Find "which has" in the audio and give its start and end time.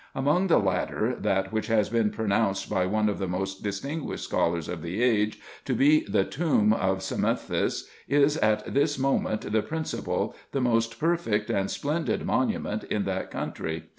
1.53-1.89